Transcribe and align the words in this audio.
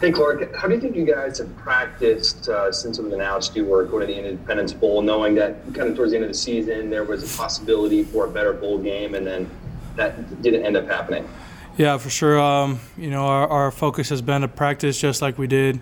Hey, 0.00 0.12
Clark, 0.12 0.54
how 0.54 0.68
do 0.68 0.74
you 0.74 0.80
think 0.80 0.94
you 0.94 1.04
guys 1.04 1.38
have 1.38 1.56
practiced 1.56 2.48
uh, 2.48 2.70
since 2.70 3.00
was 3.00 3.12
announced 3.12 3.56
you 3.56 3.64
were 3.64 3.84
going 3.84 4.06
to 4.06 4.06
the 4.06 4.16
Independence 4.16 4.72
Bowl, 4.72 5.02
knowing 5.02 5.34
that 5.34 5.56
kind 5.74 5.90
of 5.90 5.96
towards 5.96 6.12
the 6.12 6.18
end 6.18 6.24
of 6.24 6.30
the 6.30 6.38
season 6.38 6.88
there 6.88 7.02
was 7.02 7.24
a 7.24 7.36
possibility 7.36 8.04
for 8.04 8.26
a 8.26 8.30
better 8.30 8.52
bowl 8.52 8.78
game, 8.78 9.16
and 9.16 9.26
then 9.26 9.50
that 9.96 10.40
didn't 10.40 10.64
end 10.64 10.76
up 10.76 10.86
happening? 10.86 11.28
Yeah, 11.76 11.98
for 11.98 12.10
sure. 12.10 12.38
Um, 12.38 12.78
you 12.96 13.10
know, 13.10 13.26
our, 13.26 13.48
our, 13.48 13.70
focus 13.72 14.08
has 14.10 14.22
been 14.22 14.42
to 14.42 14.48
practice 14.48 15.00
just 15.00 15.20
like 15.20 15.36
we 15.36 15.48
did, 15.48 15.80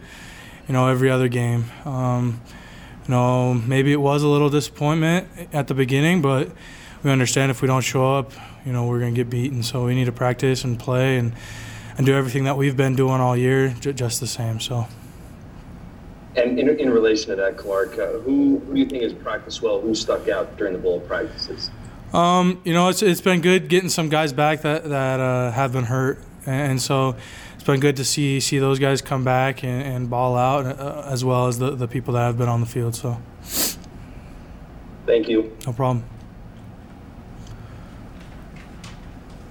you 0.67 0.73
know, 0.73 0.89
every 0.89 1.11
other 1.11 1.29
game. 1.29 1.67
Um, 1.85 2.41
you 3.05 3.11
know, 3.11 3.53
maybe 3.53 3.93
it 3.93 4.01
was 4.01 4.23
a 4.23 4.29
little 4.29 4.49
disappointment 4.49 5.29
at 5.53 5.69
the 5.69 5.75
beginning, 5.75 6.23
but 6.23 6.51
we 7.03 7.11
understand 7.11 7.51
if 7.51 7.61
we 7.61 7.69
don't 7.69 7.83
show 7.83 8.17
up, 8.17 8.33
you 8.65 8.73
know, 8.73 8.87
we're 8.87 8.99
going 8.99 9.15
to 9.15 9.17
get 9.19 9.29
beaten. 9.29 9.63
So 9.63 9.85
we 9.85 9.95
need 9.95 10.07
to 10.07 10.13
practice 10.13 10.65
and 10.65 10.79
play 10.79 11.19
and 11.19 11.35
and 11.97 12.07
do 12.07 12.15
everything 12.15 12.45
that 12.45 12.57
we've 12.57 12.77
been 12.77 12.95
doing 12.95 13.21
all 13.21 13.37
year 13.37 13.71
j- 13.81 13.93
just 13.93 14.21
the 14.21 14.27
same. 14.27 14.61
So. 14.61 14.87
And 16.37 16.59
in, 16.59 16.69
in 16.69 16.91
relation 16.91 17.31
to 17.31 17.37
that, 17.37 17.57
Clark, 17.57 17.99
uh, 17.99 18.19
who, 18.19 18.59
who 18.59 18.75
do 18.75 18.81
you 18.81 18.87
think 18.87 19.03
has 19.03 19.15
practiced 19.15 19.63
well? 19.63 19.81
Who 19.81 19.95
stuck 19.95 20.29
out 20.29 20.59
during 20.59 20.75
the 20.75 20.79
bowl 20.79 21.01
practices? 21.01 21.71
Um, 22.13 22.61
you 22.65 22.73
know, 22.73 22.89
it's 22.89 23.03
it's 23.03 23.21
been 23.21 23.41
good 23.41 23.69
getting 23.69 23.89
some 23.89 24.09
guys 24.09 24.33
back 24.33 24.63
that 24.63 24.85
that 24.89 25.21
uh, 25.21 25.51
have 25.51 25.73
been 25.73 25.85
hurt, 25.85 26.19
and 26.47 26.81
so 26.81 27.17
it's 27.55 27.65
been 27.65 27.81
good 27.81 27.97
to 27.97 28.05
see 28.05 28.39
see 28.39 28.59
those 28.59 28.79
guys 28.79 29.03
come 29.03 29.25
back 29.25 29.65
and, 29.65 29.83
and 29.83 30.11
ball 30.11 30.37
out, 30.37 30.67
uh, 30.67 31.03
as 31.07 31.25
well 31.25 31.49
as 31.49 31.59
the, 31.59 31.75
the 31.75 31.89
people 31.89 32.15
that 32.15 32.21
have 32.21 32.39
been 32.39 32.49
on 32.49 32.61
the 32.61 32.67
field. 32.67 32.95
So. 32.95 33.21
Thank 35.07 35.29
you. 35.29 35.57
No 35.67 35.73
problem. 35.73 36.05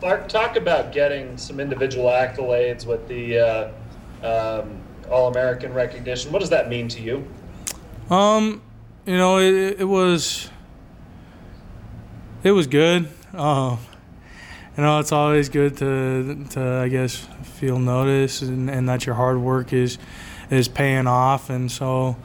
Clark, 0.06 0.30
talk 0.30 0.56
about 0.56 0.92
getting 0.92 1.36
some 1.36 1.60
individual 1.60 2.06
accolades 2.12 2.86
with 2.86 3.08
the 3.08 3.40
uh, 3.40 3.72
um, 4.62 4.78
All 5.10 5.30
American 5.30 5.74
recognition. 5.74 6.32
What 6.32 6.42
does 6.42 6.52
that 6.52 6.70
mean 6.70 6.88
to 6.90 7.02
you? 7.02 7.28
Um, 8.12 8.62
you 9.08 9.18
know, 9.18 9.40
it, 9.40 9.80
it 9.80 9.84
was 9.84 10.48
it 12.44 12.52
was 12.52 12.68
good. 12.68 13.10
Uh, 13.34 13.78
you 14.78 14.84
know, 14.84 15.00
it's 15.00 15.12
always 15.12 15.50
good 15.50 15.76
to 15.78 16.46
to 16.52 16.62
I 16.62 16.88
guess 16.88 17.16
feel 17.56 17.80
noticed 17.80 18.44
and, 18.44 18.70
and 18.70 18.88
that 18.88 19.08
your 19.08 19.16
hard 19.16 19.40
work 19.40 19.74
is 19.74 19.98
is 20.52 20.68
paying 20.68 21.08
off. 21.08 21.50
And 21.50 21.72
so, 21.72 22.16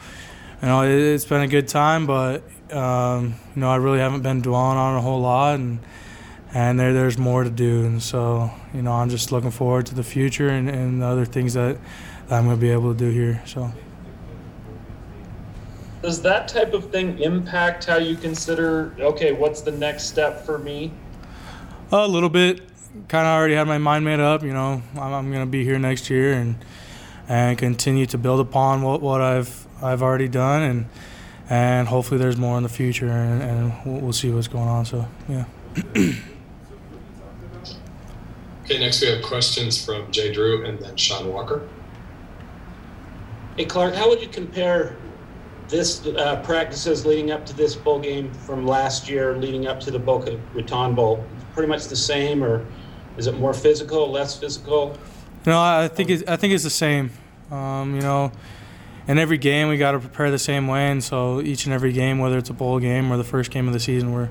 you 0.61 0.69
know, 0.69 0.83
it, 0.83 1.13
has 1.13 1.25
been 1.25 1.41
a 1.41 1.49
good 1.49 1.67
time, 1.67 2.07
but 2.07 2.43
um, 2.75 3.37
you 3.57 3.63
know, 3.63 3.71
I 3.71 3.77
really 3.77 4.01
haven't 4.01 4.21
been 4.21 4.43
dwelling 4.43 4.77
on 4.77 4.97
a 4.97 5.01
whole 5.01 5.23
lot 5.23 5.55
and 5.55 5.79
and 6.53 6.79
there 6.79 6.93
there's 6.93 7.19
more 7.19 7.45
to 7.45 7.51
do. 7.51 7.85
And 7.85 8.03
so, 8.03 8.51
you 8.75 8.83
know, 8.83 8.93
I'm 8.93 9.09
just 9.09 9.33
looking 9.33 9.51
forward 9.51 9.87
to 9.87 9.95
the 9.95 10.03
future 10.03 10.49
and, 10.49 10.69
and 10.69 11.03
the 11.03 11.07
other 11.07 11.25
things 11.25 11.55
that, 11.55 11.79
I'm 12.31 12.45
going 12.45 12.57
to 12.57 12.61
be 12.61 12.71
able 12.71 12.93
to 12.93 12.99
do 12.99 13.11
here. 13.11 13.43
So. 13.45 13.73
Does 16.01 16.23
that 16.23 16.47
type 16.47 16.73
of 16.73 16.91
thing 16.91 17.19
impact 17.19 17.85
how 17.85 17.97
you 17.97 18.17
consider? 18.17 18.95
Okay, 19.01 19.33
what's 19.33 19.63
the 19.63 19.73
next 19.73 20.05
step 20.05 20.47
for 20.47 20.59
me? 20.59 20.93
A 21.91 22.07
little 22.07 22.29
bit. 22.29 22.61
Kind 23.09 23.27
of 23.27 23.33
already 23.33 23.55
had 23.55 23.67
my 23.67 23.79
mind 23.79 24.05
made 24.05 24.21
up. 24.21 24.43
You 24.43 24.53
know, 24.53 24.81
I'm, 24.95 25.13
I'm 25.13 25.31
going 25.31 25.45
to 25.45 25.51
be 25.51 25.65
here 25.65 25.79
next 25.79 26.09
year 26.09 26.33
and 26.33 26.57
and 27.29 27.57
continue 27.57 28.07
to 28.07 28.19
build 28.19 28.41
upon 28.41 28.83
what, 28.83 29.01
what 29.01 29.21
I've 29.21 29.67
I've 29.81 30.03
already 30.03 30.27
done 30.27 30.63
and 30.63 30.87
and 31.49 31.89
hopefully 31.89 32.19
there's 32.19 32.37
more 32.37 32.57
in 32.57 32.65
the 32.65 32.69
future 32.69 33.09
and, 33.09 33.43
and 33.43 34.03
we'll 34.03 34.13
see 34.13 34.31
what's 34.31 34.49
going 34.49 34.69
on. 34.69 34.85
So 34.85 35.07
yeah. 35.29 35.45
Okay, 38.71 38.79
next 38.79 39.01
we 39.01 39.09
have 39.09 39.21
questions 39.21 39.85
from 39.85 40.09
Jay 40.13 40.33
Drew 40.33 40.65
and 40.65 40.79
then 40.79 40.95
Sean 40.95 41.33
Walker. 41.33 41.69
Hey, 43.57 43.65
Clark, 43.65 43.97
how 43.97 44.09
would 44.09 44.23
you 44.23 44.29
compare 44.29 44.97
this 45.67 46.07
uh, 46.07 46.41
practices 46.45 47.05
leading 47.05 47.33
up 47.33 47.45
to 47.47 47.57
this 47.57 47.75
bowl 47.75 47.99
game 47.99 48.33
from 48.33 48.65
last 48.65 49.09
year, 49.09 49.37
leading 49.37 49.67
up 49.67 49.81
to 49.81 49.91
the 49.91 49.99
Boca 49.99 50.39
Raton 50.55 50.95
Bowl? 50.95 51.25
Pretty 51.53 51.69
much 51.69 51.89
the 51.89 51.97
same, 51.97 52.45
or 52.45 52.65
is 53.17 53.27
it 53.27 53.37
more 53.37 53.53
physical, 53.53 54.09
less 54.09 54.39
physical? 54.39 54.97
No, 55.47 55.61
I 55.61 55.89
think 55.89 56.09
it's, 56.09 56.23
I 56.29 56.37
think 56.37 56.55
it's 56.55 56.63
the 56.63 56.71
same. 56.71 57.11
Um, 57.51 57.97
you 57.97 58.03
know, 58.03 58.31
in 59.09 59.19
every 59.19 59.39
game 59.39 59.67
we 59.67 59.79
got 59.79 59.93
to 59.93 59.99
prepare 59.99 60.31
the 60.31 60.39
same 60.39 60.69
way, 60.69 60.93
and 60.93 61.03
so 61.03 61.41
each 61.41 61.65
and 61.65 61.75
every 61.75 61.93
game, 61.93 62.21
whether 62.21 62.39
it's 62.39 62.51
a 62.51 62.55
bowl 62.55 62.79
game 62.79 63.11
or 63.11 63.17
the 63.17 63.25
first 63.25 63.51
game 63.51 63.67
of 63.67 63.73
the 63.73 63.81
season, 63.81 64.13
we're 64.13 64.29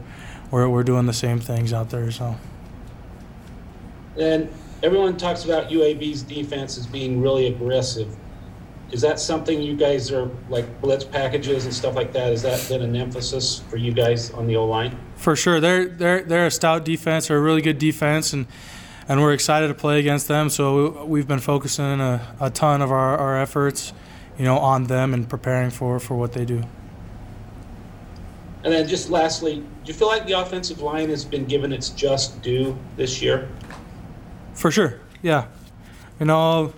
we're 0.50 0.69
we're 0.69 0.83
doing 0.83 1.07
the 1.07 1.13
same 1.13 1.41
things 1.41 1.73
out 1.73 1.89
there. 1.89 2.09
So. 2.09 2.38
And 4.17 4.49
everyone 4.83 5.17
talks 5.17 5.45
about 5.45 5.69
UAB's 5.69 6.23
defense 6.23 6.77
as 6.77 6.87
being 6.87 7.21
really 7.21 7.47
aggressive. 7.47 8.15
Is 8.91 9.01
that 9.01 9.19
something 9.19 9.61
you 9.61 9.75
guys 9.75 10.11
are 10.11 10.31
like 10.49 10.81
blitz 10.81 11.03
packages 11.03 11.65
and 11.65 11.73
stuff 11.73 11.95
like 11.95 12.11
that? 12.13 12.33
Is 12.33 12.41
that 12.41 12.65
been 12.67 12.81
an 12.81 12.95
emphasis 12.95 13.59
for 13.69 13.77
you 13.77 13.91
guys 13.91 14.31
on 14.31 14.47
the 14.47 14.55
O 14.55 14.65
line? 14.65 14.97
For 15.15 15.35
sure, 15.35 15.59
they're 15.59 15.87
they're 15.87 16.23
they're 16.23 16.47
a 16.47 16.51
stout 16.51 16.85
defense, 16.85 17.27
they're 17.27 17.37
a 17.37 17.41
really 17.41 17.61
good 17.61 17.77
defense, 17.77 18.33
and 18.33 18.47
and 19.07 19.21
we're 19.21 19.33
excited 19.33 19.67
to 19.67 19.75
play 19.75 19.99
against 19.99 20.27
them. 20.27 20.49
So 20.49 21.03
we've 21.05 21.27
been 21.27 21.39
focusing 21.39 21.99
a, 21.99 22.35
a 22.39 22.49
ton 22.49 22.81
of 22.81 22.91
our, 22.91 23.17
our 23.17 23.39
efforts, 23.39 23.93
you 24.37 24.45
know, 24.45 24.57
on 24.57 24.85
them 24.85 25.13
and 25.13 25.29
preparing 25.29 25.69
for 25.69 25.99
for 25.99 26.15
what 26.15 26.33
they 26.33 26.45
do. 26.45 26.63
And 28.63 28.73
then 28.73 28.87
just 28.87 29.09
lastly, 29.09 29.57
do 29.57 29.65
you 29.85 29.93
feel 29.93 30.07
like 30.07 30.25
the 30.25 30.33
offensive 30.33 30.81
line 30.81 31.09
has 31.09 31.23
been 31.23 31.45
given 31.45 31.71
its 31.71 31.89
just 31.89 32.41
due 32.41 32.77
this 32.97 33.21
year? 33.21 33.47
For 34.59 34.71
sure, 34.71 34.99
yeah. 35.21 35.47
You 36.19 36.25
know, 36.25 36.73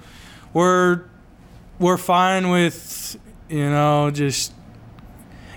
we're 0.53 1.01
we're 1.79 1.97
fine 1.97 2.51
with 2.51 3.17
you 3.49 3.67
know 3.71 4.11
just 4.11 4.53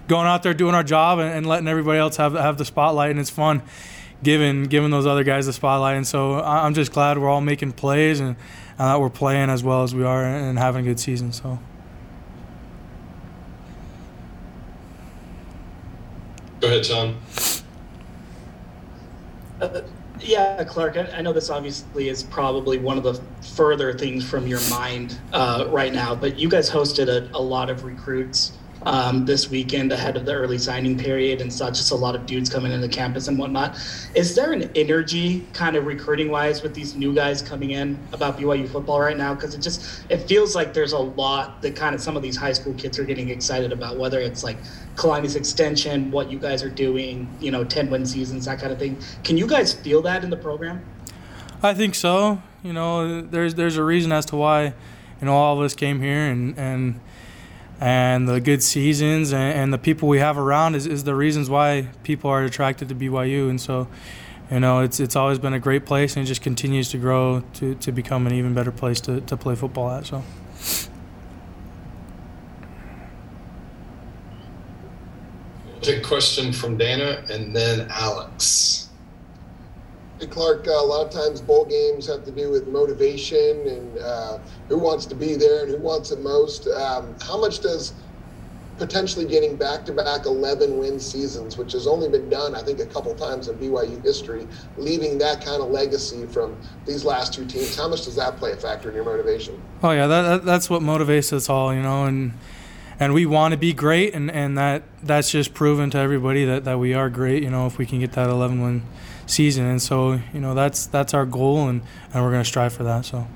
going 0.08 0.26
out 0.26 0.42
there 0.42 0.54
doing 0.54 0.74
our 0.74 0.82
job 0.82 1.18
and, 1.18 1.30
and, 1.34 1.46
letting 1.46 1.68
everybody 1.68 1.98
else 1.98 2.16
have 2.16 2.32
have 2.32 2.56
the 2.56 2.64
spotlight, 2.64 3.10
and 3.10 3.20
it's 3.20 3.28
fun 3.28 3.60
giving 4.22 4.64
giving 4.64 4.90
those 4.90 5.04
other 5.04 5.22
guys 5.22 5.44
the 5.44 5.52
spotlight. 5.52 5.98
And 5.98 6.06
so 6.06 6.40
I'm 6.40 6.72
just 6.72 6.92
glad 6.92 7.18
we're 7.18 7.28
all 7.28 7.42
making 7.42 7.72
plays 7.72 8.20
and 8.20 8.36
uh, 8.78 8.96
we're 8.98 9.10
playing 9.10 9.50
as 9.50 9.62
well 9.62 9.82
as 9.82 9.94
we 9.94 10.02
are 10.02 10.24
and 10.24 10.58
having 10.58 10.86
a 10.86 10.88
good 10.88 10.98
season. 10.98 11.30
So. 11.30 11.58
Go 16.62 16.68
ahead, 16.68 16.84
John. 16.84 17.20
Yeah, 20.20 20.62
Clark, 20.64 20.96
I, 20.96 21.08
I, 21.16 21.22
know 21.22 21.32
this 21.32 21.50
obviously 21.50 22.08
is 22.08 22.22
probably 22.22 22.78
one 22.78 22.96
of 22.96 23.02
the 23.02 23.20
further 23.54 23.92
things 23.92 24.28
from 24.28 24.46
your 24.46 24.60
mind 24.70 25.18
uh, 25.32 25.66
right 25.68 25.92
now, 25.92 26.14
but 26.14 26.38
you 26.38 26.48
guys 26.48 26.70
hosted 26.70 27.08
a, 27.08 27.36
a 27.36 27.40
lot 27.40 27.68
of 27.68 27.84
recruits 27.84 28.52
um, 28.86 29.24
this 29.24 29.50
weekend 29.50 29.92
ahead 29.92 30.16
of 30.16 30.24
the 30.24 30.34
early 30.34 30.58
signing 30.58 30.96
period 30.98 31.40
and 31.40 31.52
such. 31.52 31.78
Just 31.78 31.90
a 31.90 31.96
lot 31.96 32.14
of 32.14 32.26
dudes 32.26 32.50
coming 32.50 32.72
into 32.72 32.88
campus 32.88 33.28
and 33.28 33.38
whatnot. 33.38 33.76
Is 34.14 34.34
there 34.34 34.52
an 34.52 34.70
energy 34.74 35.46
kind 35.52 35.76
of 35.76 35.86
recruiting 35.86 36.30
wise 36.30 36.62
with 36.62 36.74
these 36.74 36.94
new 36.94 37.14
guys 37.14 37.42
coming 37.42 37.72
in 37.72 37.98
about 38.12 38.38
BYU 38.38 38.68
football 38.68 39.00
right 39.00 39.16
now? 39.16 39.34
Because 39.34 39.54
it 39.54 39.60
just 39.60 40.04
it 40.08 40.18
feels 40.18 40.54
like 40.54 40.74
there's 40.74 40.92
a 40.92 40.98
lot 40.98 41.62
that 41.62 41.74
kind 41.74 41.94
of 41.94 42.00
some 42.00 42.16
of 42.16 42.22
these 42.22 42.36
high 42.36 42.52
school 42.52 42.74
kids 42.74 42.98
are 42.98 43.04
getting 43.04 43.30
excited 43.30 43.72
about, 43.72 43.98
whether 43.98 44.20
it's 44.20 44.44
like 44.44 44.58
Kalani's 44.96 45.36
extension, 45.36 46.10
what 46.10 46.30
you 46.30 46.38
guys 46.38 46.62
are 46.62 46.68
doing, 46.68 47.28
you 47.40 47.50
know, 47.50 47.64
10 47.64 47.90
win 47.90 48.06
seasons, 48.06 48.44
that 48.44 48.58
kind 48.58 48.72
of 48.72 48.78
thing. 48.78 48.98
Can 49.24 49.36
you 49.36 49.46
guys 49.46 49.72
feel 49.72 50.02
that 50.02 50.22
in 50.22 50.30
the 50.30 50.36
program? 50.36 50.84
I 51.62 51.74
think 51.74 51.94
so. 51.94 52.42
You 52.62 52.72
know, 52.72 53.22
there's 53.22 53.54
there's 53.54 53.76
a 53.76 53.84
reason 53.84 54.12
as 54.12 54.26
to 54.26 54.36
why, 54.36 54.66
you 54.66 54.74
know, 55.22 55.34
all 55.34 55.58
of 55.58 55.64
us 55.64 55.74
came 55.74 56.00
here 56.00 56.30
and 56.30 56.58
and 56.58 57.00
and 57.80 58.28
the 58.28 58.40
good 58.40 58.62
seasons 58.62 59.32
and, 59.32 59.52
and, 59.52 59.72
the 59.72 59.78
people 59.78 60.08
we 60.08 60.18
have 60.18 60.38
around 60.38 60.76
is, 60.76 60.86
is 60.86 61.02
the 61.02 61.14
reasons 61.14 61.50
why 61.50 61.88
people 62.04 62.30
are 62.30 62.44
attracted 62.44 62.88
to 62.88 62.94
BYU. 62.94 63.50
And 63.50 63.60
so, 63.60 63.88
you 64.50 64.60
know, 64.60 64.80
it's 64.80 65.00
it's 65.00 65.16
always 65.16 65.38
been 65.38 65.52
a 65.52 65.58
great 65.58 65.84
place 65.84 66.16
and 66.16 66.24
it 66.24 66.28
just 66.28 66.40
continues 66.40 66.90
to 66.90 66.98
grow 66.98 67.42
to, 67.54 67.74
to 67.74 67.92
become 67.92 68.26
an 68.26 68.32
even 68.32 68.54
better 68.54 68.70
place 68.70 69.00
to, 69.02 69.20
to 69.22 69.36
play 69.36 69.54
football 69.56 69.90
at. 69.90 70.06
So. 70.06 70.22
Take 75.84 75.98
a 75.98 76.06
question 76.06 76.52
from 76.52 76.76
Dana 76.76 77.24
and 77.30 77.54
then 77.54 77.86
Alex. 77.90 78.88
Hey 80.18 80.26
Clark, 80.26 80.66
uh, 80.66 80.70
a 80.70 80.80
lot 80.80 81.06
of 81.06 81.12
times 81.12 81.40
bowl 81.40 81.66
games 81.66 82.06
have 82.06 82.24
to 82.24 82.30
do 82.30 82.50
with 82.50 82.68
motivation 82.68 83.66
and 83.66 83.98
uh, 83.98 84.38
who 84.68 84.78
wants 84.78 85.04
to 85.06 85.14
be 85.14 85.34
there 85.34 85.64
and 85.64 85.72
who 85.72 85.78
wants 85.78 86.10
it 86.10 86.20
most. 86.20 86.68
Um, 86.68 87.14
how 87.20 87.38
much 87.38 87.60
does 87.60 87.92
potentially 88.78 89.24
getting 89.24 89.56
back-to-back 89.56 90.26
11 90.26 90.78
win 90.78 90.98
seasons, 90.98 91.56
which 91.56 91.72
has 91.72 91.86
only 91.86 92.08
been 92.08 92.28
done, 92.28 92.56
I 92.56 92.62
think, 92.62 92.80
a 92.80 92.86
couple 92.86 93.14
times 93.14 93.46
in 93.46 93.56
BYU 93.56 94.02
history, 94.02 94.48
leaving 94.76 95.18
that 95.18 95.44
kind 95.44 95.62
of 95.62 95.70
legacy 95.70 96.26
from 96.26 96.56
these 96.84 97.04
last 97.04 97.32
two 97.32 97.44
teams. 97.44 97.76
How 97.76 97.88
much 97.88 98.04
does 98.04 98.16
that 98.16 98.36
play 98.36 98.52
a 98.52 98.56
factor 98.56 98.88
in 98.88 98.94
your 98.96 99.04
motivation? 99.04 99.60
Oh 99.82 99.92
yeah, 99.92 100.06
that, 100.06 100.44
that's 100.44 100.68
what 100.68 100.82
motivates 100.82 101.32
us 101.32 101.48
all, 101.48 101.72
you 101.72 101.82
know, 101.82 102.04
and 102.06 102.32
and 103.00 103.12
we 103.14 103.26
want 103.26 103.52
to 103.52 103.58
be 103.58 103.72
great, 103.72 104.14
and, 104.14 104.30
and 104.30 104.56
that 104.56 104.82
that's 105.02 105.30
just 105.30 105.54
proven 105.54 105.90
to 105.90 105.98
everybody 105.98 106.44
that, 106.44 106.64
that 106.64 106.78
we 106.78 106.94
are 106.94 107.10
great. 107.10 107.42
You 107.42 107.50
know, 107.50 107.66
if 107.66 107.78
we 107.78 107.86
can 107.86 108.00
get 108.00 108.12
that 108.12 108.30
11 108.30 108.60
win 108.60 108.82
season. 109.26 109.66
And 109.66 109.80
so, 109.80 110.20
you 110.32 110.40
know, 110.40 110.54
that's 110.54 110.86
that's 110.86 111.14
our 111.14 111.26
goal, 111.26 111.68
and, 111.68 111.82
and 112.12 112.22
we're 112.22 112.30
going 112.30 112.42
to 112.42 112.48
strive 112.48 112.72
for 112.72 112.84
that. 112.84 113.04
So. 113.04 113.26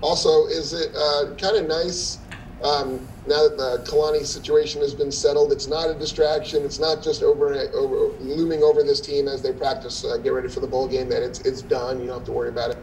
also, 0.00 0.46
is 0.46 0.72
it 0.72 0.94
uh, 0.94 1.34
kind 1.36 1.56
of 1.56 1.66
nice 1.66 2.18
um, 2.62 3.06
now 3.26 3.48
that 3.48 3.56
the 3.56 3.84
Kalani 3.90 4.24
situation 4.24 4.80
has 4.80 4.94
been 4.94 5.12
settled? 5.12 5.52
It's 5.52 5.66
not 5.66 5.90
a 5.90 5.94
distraction. 5.94 6.64
It's 6.64 6.78
not 6.78 7.02
just 7.02 7.22
over, 7.22 7.54
over 7.54 8.16
looming 8.18 8.62
over 8.62 8.82
this 8.82 9.00
team 9.00 9.28
as 9.28 9.42
they 9.42 9.52
practice, 9.52 10.04
uh, 10.04 10.16
get 10.18 10.30
ready 10.30 10.48
for 10.48 10.60
the 10.60 10.66
bowl 10.66 10.88
game. 10.88 11.08
That 11.08 11.22
it's 11.22 11.40
it's 11.40 11.62
done. 11.62 12.00
You 12.00 12.06
don't 12.06 12.18
have 12.18 12.26
to 12.26 12.32
worry 12.32 12.48
about 12.48 12.70
it. 12.70 12.78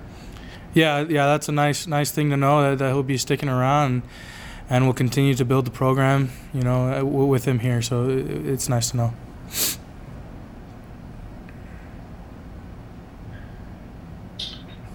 Yeah, 0.73 1.01
yeah, 1.01 1.25
that's 1.25 1.50
a 1.50 1.51
nice 1.51 1.88
nice 1.88 2.11
thing 2.11 2.29
to 2.29 2.38
know 2.38 2.61
that, 2.61 2.79
that 2.79 2.89
he'll 2.89 3.03
be 3.03 3.17
sticking 3.17 3.50
around. 3.50 4.03
And, 4.69 4.77
and 4.77 4.86
we'll 4.86 4.94
continue 4.94 5.33
to 5.33 5.45
build 5.45 5.66
the 5.66 5.71
program, 5.71 6.30
you 6.54 6.62
know, 6.62 7.04
with 7.06 7.45
him 7.45 7.60
here. 7.60 7.81
So 7.81 8.07
it's 8.10 8.69
nice 8.69 8.92
to 8.92 8.98
know. 8.98 9.13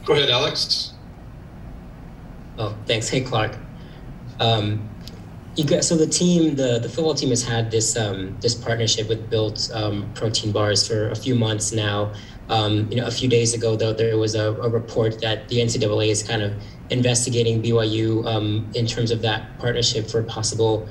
Go 0.04 0.12
ahead, 0.12 0.30
Alex. 0.30 0.92
Oh, 2.58 2.76
thanks. 2.86 3.08
Hey, 3.08 3.22
Clark. 3.22 3.56
Um, 4.38 4.88
you 5.56 5.82
so 5.82 5.96
the 5.96 6.06
team, 6.06 6.56
the 6.56 6.78
the 6.78 6.88
football 6.88 7.14
team 7.14 7.30
has 7.30 7.42
had 7.42 7.70
this 7.70 7.96
um, 7.96 8.36
this 8.40 8.54
partnership 8.54 9.08
with 9.08 9.30
Built 9.30 9.70
um, 9.72 10.10
Protein 10.14 10.52
Bars 10.52 10.86
for 10.86 11.08
a 11.10 11.16
few 11.16 11.34
months 11.34 11.72
now. 11.72 12.12
Um, 12.48 12.90
you 12.90 12.96
know, 12.96 13.06
a 13.06 13.10
few 13.10 13.28
days 13.28 13.54
ago, 13.54 13.74
though, 13.74 13.94
there 13.94 14.18
was 14.18 14.34
a, 14.34 14.52
a, 14.52 14.68
report 14.68 15.18
that 15.22 15.48
the 15.48 15.60
NCAA 15.60 16.08
is 16.08 16.22
kind 16.22 16.42
of 16.42 16.52
investigating 16.90 17.62
BYU 17.62 18.26
um, 18.26 18.70
in 18.74 18.86
terms 18.86 19.10
of 19.10 19.22
that 19.22 19.58
partnership 19.58 20.10
for 20.10 20.22
possible 20.22 20.86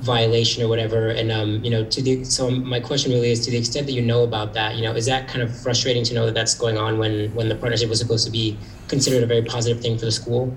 violation 0.00 0.62
or 0.64 0.68
whatever. 0.68 1.10
And 1.10 1.30
um, 1.30 1.62
you 1.62 1.70
know, 1.70 1.84
to 1.84 2.02
the 2.02 2.24
so 2.24 2.50
my 2.50 2.80
question 2.80 3.12
really 3.12 3.30
is 3.30 3.44
to 3.44 3.50
the 3.50 3.58
extent 3.58 3.86
that 3.86 3.92
you 3.92 4.02
know 4.02 4.24
about 4.24 4.54
that, 4.54 4.76
you 4.76 4.82
know, 4.82 4.92
is 4.94 5.06
that 5.06 5.28
kind 5.28 5.42
of 5.42 5.56
frustrating 5.56 6.02
to 6.04 6.14
know 6.14 6.26
that 6.26 6.34
that's 6.34 6.54
going 6.54 6.78
on 6.78 6.98
when 6.98 7.32
when 7.34 7.48
the 7.48 7.54
partnership 7.54 7.90
was 7.90 7.98
supposed 7.98 8.24
to 8.24 8.32
be 8.32 8.58
considered 8.88 9.22
a 9.22 9.26
very 9.26 9.42
positive 9.42 9.82
thing 9.82 9.98
for 9.98 10.06
the 10.06 10.12
school? 10.12 10.56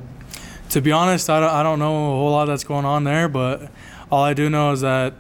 To 0.72 0.82
be 0.82 0.92
honest, 0.94 1.30
I 1.30 1.42
don't, 1.42 1.50
I 1.50 1.64
don't 1.64 1.80
know 1.80 2.14
a 2.14 2.16
whole 2.16 2.32
lot 2.32 2.46
that's 2.46 2.64
going 2.64 2.86
on 2.86 3.04
there, 3.04 3.28
but 3.28 3.70
all 4.10 4.24
I 4.24 4.34
do 4.34 4.50
know 4.50 4.72
is 4.72 4.82
that 4.82 5.14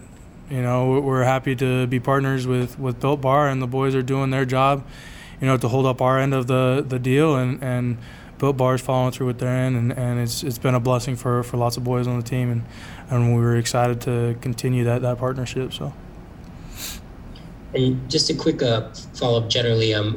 you 0.49 0.61
know 0.61 0.99
we're 1.01 1.23
happy 1.23 1.55
to 1.57 1.87
be 1.87 1.99
partners 1.99 2.47
with 2.47 2.79
with 2.79 3.01
Built 3.01 3.19
Bar 3.19 3.49
and 3.49 3.61
the 3.61 3.67
boys 3.67 3.93
are 3.93 4.01
doing 4.01 4.29
their 4.29 4.45
job, 4.45 4.85
you 5.41 5.47
know, 5.47 5.57
to 5.57 5.67
hold 5.67 5.85
up 5.85 6.01
our 6.01 6.19
end 6.19 6.33
of 6.33 6.47
the 6.47 6.83
the 6.87 6.99
deal 6.99 7.35
and 7.35 7.61
and. 7.63 7.97
Built 8.37 8.57
Bar 8.57 8.73
is 8.73 8.81
following 8.81 9.11
through 9.11 9.27
with 9.27 9.37
their 9.37 9.55
end, 9.55 9.75
and, 9.75 9.93
and 9.93 10.19
it's 10.19 10.41
it's 10.41 10.57
been 10.57 10.73
a 10.73 10.79
blessing 10.79 11.15
for, 11.15 11.43
for 11.43 11.57
lots 11.57 11.77
of 11.77 11.83
boys 11.83 12.07
on 12.07 12.17
the 12.19 12.27
team, 12.27 12.49
and, 12.49 12.65
and 13.11 13.35
we 13.35 13.39
were 13.39 13.55
excited 13.55 14.01
to 14.01 14.35
continue 14.41 14.83
that, 14.85 15.03
that 15.03 15.19
partnership. 15.19 15.71
So. 15.71 15.93
And 17.75 18.09
just 18.09 18.31
a 18.31 18.33
quick 18.33 18.63
uh, 18.63 18.89
follow 19.13 19.43
up, 19.43 19.47
generally, 19.47 19.93
um, 19.93 20.13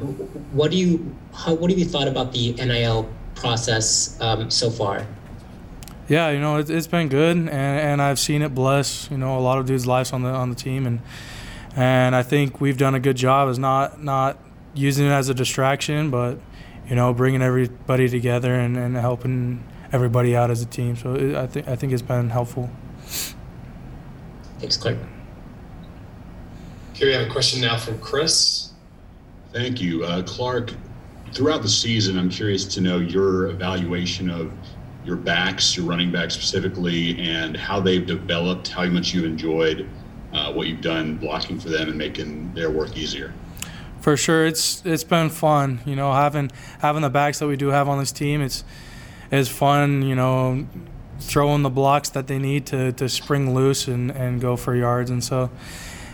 what 0.53 0.71
do 0.71 0.79
you 0.79 1.15
how, 1.35 1.53
what 1.53 1.71
have 1.71 1.79
you 1.79 1.85
thought 1.85 2.09
about 2.09 2.33
the 2.33 2.55
NIL 2.55 3.07
process 3.35 4.19
um, 4.23 4.51
so 4.51 4.71
far? 4.71 5.07
Yeah, 6.09 6.31
you 6.31 6.41
know 6.41 6.59
it, 6.59 6.69
it's 6.69 6.87
been 6.87 7.09
good, 7.09 7.37
and, 7.37 7.49
and 7.51 8.03
I've 8.03 8.19
seen 8.19 8.43
it 8.43 8.55
bless 8.55 9.11
you 9.11 9.17
know 9.17 9.39
a 9.39 9.41
lot 9.41 9.59
of 9.59 9.67
dudes' 9.67 9.87
lives 9.87 10.13
on 10.13 10.23
the 10.23 10.29
on 10.29 10.51
the 10.51 10.57
team, 10.57 10.87
and 10.87 11.01
and 11.77 12.15
I 12.15 12.23
think 12.23 12.61
we've 12.61 12.77
done 12.77 12.95
a 12.95 13.01
good 13.01 13.17
job 13.17 13.49
as 13.49 13.59
not 13.59 14.03
not 14.03 14.39
using 14.75 15.07
it 15.07 15.11
as 15.11 15.29
a 15.29 15.35
distraction, 15.35 16.11
but 16.11 16.39
you 16.89 16.95
know, 16.95 17.13
bringing 17.15 17.43
everybody 17.43 18.09
together 18.09 18.55
and, 18.55 18.77
and 18.77 18.97
helping 18.97 19.65
everybody 19.93 20.37
out 20.37 20.51
as 20.51 20.63
a 20.63 20.67
team. 20.67 20.97
So 20.97 21.15
it, 21.15 21.35
I 21.35 21.47
think 21.47 21.69
I 21.69 21.77
think 21.77 21.93
it's 21.93 22.03
been 22.03 22.31
helpful. 22.31 22.71
Thanks, 24.59 24.77
Clark. 24.77 24.99
Okay, 26.93 27.07
we 27.07 27.13
have 27.13 27.27
a 27.27 27.31
question 27.31 27.61
now 27.61 27.77
from 27.77 27.99
Chris. 27.99 28.73
Thank 29.53 29.81
you, 29.81 30.05
uh, 30.05 30.23
Clark. 30.23 30.73
Throughout 31.33 31.63
the 31.63 31.69
season, 31.69 32.17
I'm 32.17 32.31
curious 32.31 32.65
to 32.75 32.81
know 32.81 32.99
your 32.99 33.47
evaluation 33.47 34.31
of 34.31 34.53
your 35.05 35.17
backs, 35.17 35.77
your 35.77 35.87
running 35.87 36.11
backs 36.11 36.35
specifically, 36.35 37.21
and 37.21 37.57
how 37.57 37.81
they've 37.81 38.07
developed, 38.07 38.69
how 38.69 38.87
much 38.87 39.13
you've 39.13 39.25
enjoyed 39.25 39.89
uh, 40.33 40.53
what 40.53 40.67
you've 40.67 40.81
done 40.81 41.17
blocking 41.17 41.59
for 41.59 41.69
them 41.69 41.89
and 41.89 41.97
making 41.97 42.53
their 42.55 42.71
work 42.71 42.97
easier. 42.97 43.33
For 44.01 44.17
sure 44.17 44.45
it's 44.45 44.85
it's 44.85 45.05
been 45.05 45.31
fun 45.31 45.81
you 45.87 45.97
know 45.97 46.13
having 46.13 46.51
having 46.81 47.01
the 47.01 47.09
backs 47.09 47.39
that 47.39 47.47
we 47.47 47.57
do 47.57 47.69
have 47.69 47.89
on 47.89 47.99
this 47.99 48.13
team 48.13 48.43
it's 48.43 48.63
it's 49.31 49.49
fun 49.49 50.03
you 50.03 50.15
know 50.15 50.67
throwing 51.21 51.63
the 51.63 51.71
blocks 51.71 52.11
that 52.11 52.27
they 52.27 52.39
need 52.39 52.67
to, 52.67 52.93
to 52.93 53.09
spring 53.09 53.55
loose 53.55 53.89
and, 53.89 54.11
and 54.11 54.43
go 54.43 54.57
for 54.57 54.75
yards 54.75 55.11
and 55.11 55.25
so 55.25 55.51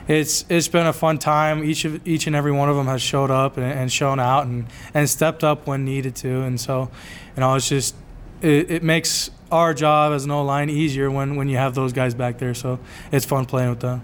it's 0.06 0.44
it's 0.48 0.66
been 0.66 0.86
a 0.86 0.92
fun 0.92 1.18
time. 1.18 1.62
Each 1.62 1.84
of 1.84 2.06
each 2.06 2.26
and 2.26 2.34
every 2.34 2.50
one 2.50 2.68
of 2.68 2.74
them 2.74 2.86
has 2.86 3.00
showed 3.00 3.30
up 3.30 3.56
and, 3.56 3.66
and 3.66 3.92
shown 3.92 4.18
out 4.18 4.44
and, 4.44 4.66
and 4.92 5.08
stepped 5.08 5.44
up 5.44 5.66
when 5.68 5.84
needed 5.84 6.16
to 6.16 6.42
and 6.42 6.60
so 6.60 6.90
you 7.36 7.40
know 7.40 7.54
it's 7.54 7.68
just 7.68 7.94
it, 8.42 8.70
it 8.70 8.82
makes 8.82 9.30
our 9.50 9.74
job 9.74 10.12
as 10.12 10.24
an 10.24 10.30
O 10.30 10.44
line 10.44 10.70
easier 10.70 11.10
when, 11.10 11.36
when 11.36 11.48
you 11.48 11.56
have 11.56 11.74
those 11.74 11.92
guys 11.92 12.14
back 12.14 12.38
there 12.38 12.54
so 12.54 12.78
it's 13.12 13.24
fun 13.24 13.46
playing 13.46 13.70
with 13.70 13.80
them 13.80 14.02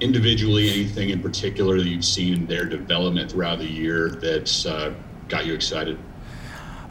individually 0.00 0.68
anything 0.68 1.10
in 1.10 1.22
particular 1.22 1.78
that 1.78 1.86
you've 1.86 2.04
seen 2.04 2.34
in 2.34 2.46
their 2.46 2.64
development 2.64 3.30
throughout 3.30 3.58
the 3.58 3.70
year 3.70 4.10
that's 4.10 4.66
uh, 4.66 4.92
got 5.28 5.46
you 5.46 5.54
excited? 5.54 5.98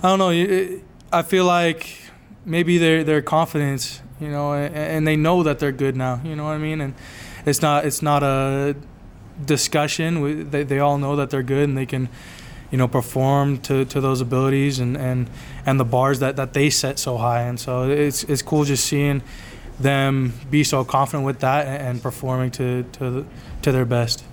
I 0.02 0.16
don't 0.16 0.20
know. 0.20 0.82
I 1.14 1.22
feel 1.22 1.46
like 1.46 1.98
maybe 2.46 2.78
their 2.78 3.04
their 3.04 3.22
confidence, 3.22 4.02
you 4.20 4.30
know, 4.30 4.54
and 4.54 5.06
they 5.06 5.16
know 5.16 5.44
that 5.44 5.60
they're 5.60 5.72
good 5.72 5.96
now. 5.96 6.22
You 6.24 6.36
know 6.36 6.46
what 6.46 6.54
I 6.54 6.58
mean? 6.58 6.82
And 6.82 6.96
it's 7.46 7.62
not 7.62 7.86
it's 7.86 8.02
not 8.02 8.24
a 8.24 8.76
discussion. 9.44 10.50
They 10.50 10.64
they 10.64 10.80
all 10.80 10.98
know 10.98 11.16
that 11.18 11.30
they're 11.30 11.44
good 11.44 11.70
and 11.70 11.78
they 11.78 11.86
can, 11.86 12.10
you 12.72 12.78
know, 12.78 12.88
perform 12.88 13.58
to, 13.60 13.86
to 13.86 14.02
those 14.02 14.22
abilities 14.22 14.80
and, 14.80 14.98
and, 14.98 15.30
and 15.66 15.80
the 15.80 15.86
bars 15.86 16.20
that, 16.20 16.38
that 16.38 16.54
they 16.54 16.70
set 16.70 16.98
so 16.98 17.18
high. 17.18 17.42
And 17.42 17.60
so 17.60 17.90
it's 17.90 18.24
it's 18.24 18.42
cool 18.42 18.64
just 18.64 18.86
seeing 18.86 19.22
them 19.80 20.34
be 20.50 20.64
so 20.64 20.84
confident 20.84 21.26
with 21.26 21.40
that 21.40 21.68
and, 21.68 22.02
performing 22.02 22.52
to, 22.52 22.84
to, 22.94 23.26
to 23.62 23.72
their 23.72 23.86
best. 23.86 24.24